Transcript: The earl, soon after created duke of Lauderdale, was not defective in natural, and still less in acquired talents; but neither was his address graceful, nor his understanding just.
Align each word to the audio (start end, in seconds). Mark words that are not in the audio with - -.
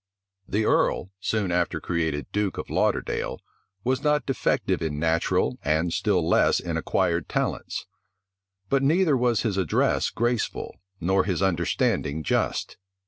The 0.47 0.65
earl, 0.65 1.11
soon 1.19 1.51
after 1.51 1.79
created 1.79 2.25
duke 2.31 2.57
of 2.57 2.71
Lauderdale, 2.71 3.39
was 3.83 4.01
not 4.01 4.25
defective 4.25 4.81
in 4.81 4.97
natural, 4.97 5.59
and 5.63 5.93
still 5.93 6.27
less 6.27 6.59
in 6.59 6.75
acquired 6.75 7.29
talents; 7.29 7.85
but 8.67 8.81
neither 8.81 9.15
was 9.15 9.41
his 9.43 9.57
address 9.57 10.09
graceful, 10.09 10.77
nor 10.99 11.25
his 11.25 11.43
understanding 11.43 12.23
just. 12.23 12.77